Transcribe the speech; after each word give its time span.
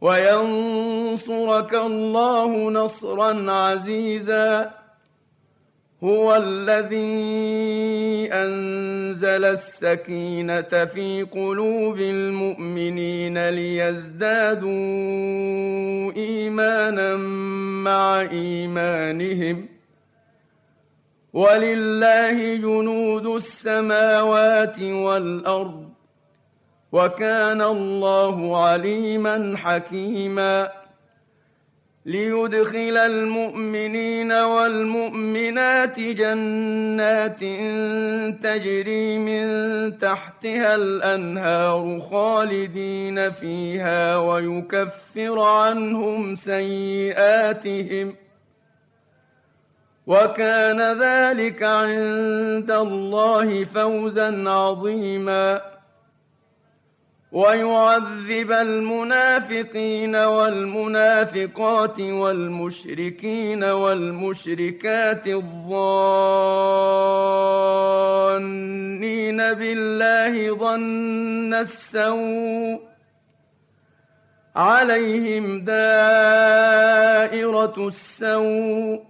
وينصرك 0.00 1.74
الله 1.74 2.70
نصرا 2.70 3.52
عزيزا. 3.52 4.70
هو 6.04 6.36
الذي 6.36 7.00
انزل 8.32 9.44
السكينه 9.44 10.84
في 10.84 11.22
قلوب 11.22 11.98
المؤمنين 11.98 13.48
ليزدادوا 13.48 14.70
ايمانا 16.16 17.16
مع 17.84 18.20
ايمانهم. 18.20 19.68
ولله 21.32 22.56
جنود 22.56 23.26
السماوات 23.26 24.80
والارض. 24.80 25.89
وكان 26.92 27.62
الله 27.62 28.66
عليما 28.66 29.56
حكيما. 29.56 30.70
ليدخل 32.06 32.96
المؤمنين 32.96 34.32
والمؤمنات 34.32 36.00
جنات 36.00 37.40
تجري 38.42 39.18
من 39.18 39.98
تحتها 39.98 40.74
الأنهار 40.74 42.00
خالدين 42.00 43.30
فيها 43.30 44.16
ويكفر 44.16 45.40
عنهم 45.40 46.34
سيئاتهم. 46.34 48.14
وكان 50.06 51.00
ذلك 51.02 51.62
عند 51.62 52.70
الله 52.70 53.64
فوزا 53.64 54.50
عظيما. 54.50 55.79
ويعذب 57.32 58.52
المنافقين 58.52 60.16
والمنافقات 60.16 62.00
والمشركين 62.00 63.64
والمشركات 63.64 65.26
الظانين 65.26 65.90
بالله 69.36 70.56
ظن 70.56 71.54
السوء 71.54 72.80
عليهم 74.56 75.60
دائرة 75.64 76.66
السوء 77.88 79.09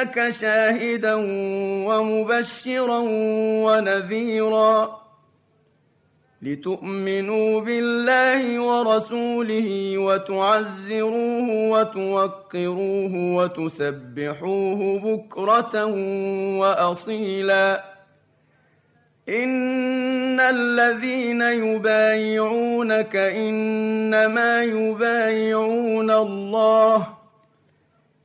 ارسلناك 0.00 0.30
شاهدا 0.30 1.14
ومبشرا 1.86 2.98
ونذيرا 3.64 5.00
لتؤمنوا 6.42 7.60
بالله 7.60 8.60
ورسوله 8.60 9.98
وتعزروه 9.98 11.48
وتوقروه 11.70 13.14
وتسبحوه 13.36 14.98
بكرة 14.98 15.84
وأصيلا. 16.56 17.84
إن 19.28 20.40
الذين 20.40 21.42
يبايعونك 21.42 23.16
إنما 23.16 24.62
يبايعون 24.62 26.10
الله 26.10 27.19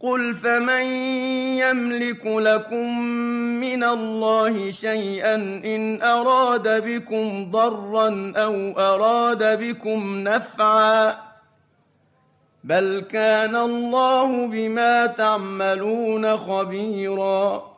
قل 0.00 0.34
فمن 0.34 0.84
يملك 1.58 2.26
لكم 2.26 2.98
من 3.60 3.84
الله 3.84 4.70
شيئا 4.70 5.34
ان 5.64 6.02
اراد 6.02 6.84
بكم 6.84 7.50
ضرا 7.50 8.32
أو 8.36 8.78
اراد 8.78 9.58
بكم 9.60 10.18
نفعا 10.18 11.16
بل 12.64 13.06
كان 13.10 13.56
الله 13.56 14.46
بما 14.46 15.06
تعملون 15.06 16.36
خبيرا 16.36 17.77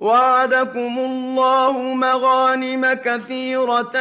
وعدكم 0.00 0.98
الله 0.98 1.72
مغانم 1.94 2.92
كثيرة 2.92 3.92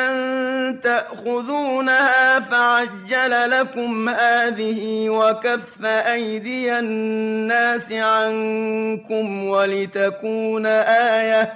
تأخذونها 0.83 2.39
فعجل 2.39 3.49
لكم 3.49 4.09
هذه 4.09 5.09
وكف 5.09 5.85
أيدي 5.85 6.79
الناس 6.79 7.91
عنكم 7.91 9.47
ولتكون 9.47 10.65
آية 10.65 11.53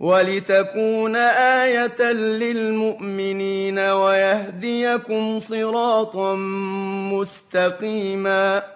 ولتكون 0.00 1.16
آية 1.16 2.12
للمؤمنين 2.12 3.78
ويهديكم 3.78 5.38
صراطا 5.38 6.34
مستقيما 7.12 8.75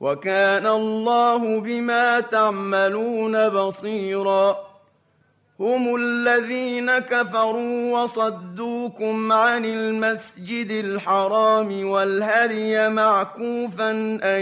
وكان 0.00 0.66
الله 0.66 1.60
بما 1.60 2.20
تعملون 2.20 3.48
بصيرا. 3.48 4.56
هم 5.60 5.96
الذين 5.96 6.98
كفروا 6.98 8.02
وصدوكم 8.02 9.32
عن 9.32 9.64
المسجد 9.64 10.70
الحرام 10.70 11.88
والهدي 11.88 12.88
معكوفا 12.88 13.90
أن 14.22 14.40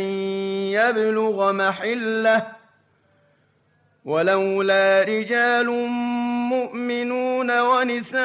يبلغ 0.74 1.52
محلة. 1.52 2.46
ولولا 4.04 5.02
رجال 5.02 5.70
مؤمنون 6.50 7.60
ونساء 7.60 8.24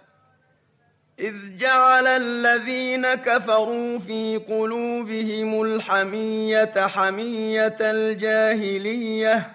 إذ 1.21 1.33
جعل 1.59 2.07
الذين 2.07 3.07
كفروا 3.13 3.99
في 3.99 4.41
قلوبهم 4.49 5.61
الحمية 5.61 6.87
حمية 6.87 7.77
الجاهلية 7.81 9.51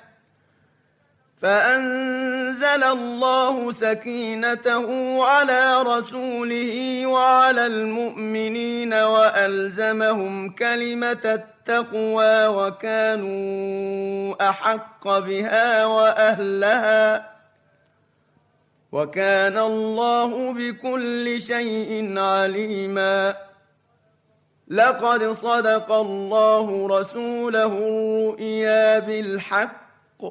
فأنزل 1.43 2.85
الله 2.85 3.73
سكينته 3.73 4.87
على 5.27 5.83
رسوله 5.83 7.07
وعلى 7.07 7.67
المؤمنين 7.67 8.95
وألزمهم 8.95 10.51
كلمة 10.51 11.19
التقوى 11.25 12.47
وكانوا 12.47 13.29
أحق 14.49 15.19
بها 15.19 15.87
وأهلها. 15.87 17.36
وكان 18.97 19.59
الله 19.59 20.53
بكل 20.53 21.41
شيء 21.41 22.19
عليما. 22.19 23.37
لقد 24.69 25.33
صدق 25.33 25.93
الله 25.93 26.89
رسوله 26.89 27.67
الرؤيا 27.67 28.99
بالحق. 28.99 30.23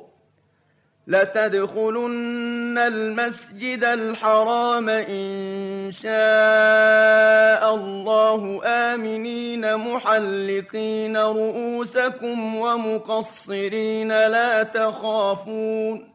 لتدخلن 1.07 2.77
المسجد 2.77 3.83
الحرام 3.83 4.89
إن 4.89 5.91
شاء 5.91 7.75
الله 7.75 8.61
آمنين 8.65 9.77
محلقين 9.77 11.17
رؤوسكم 11.17 12.55
ومقصرين 12.55 14.07
لا 14.07 14.63
تخافون. 14.63 16.14